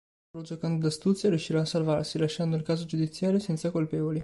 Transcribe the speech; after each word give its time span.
Solo 0.31 0.43
giocando 0.43 0.81
d'astuzia, 0.81 1.29
riuscirà 1.29 1.61
a 1.61 1.65
salvarsi, 1.65 2.17
lasciando 2.17 2.55
il 2.55 2.63
caso 2.63 2.85
giudiziario 2.85 3.37
senza 3.37 3.69
colpevoli. 3.69 4.19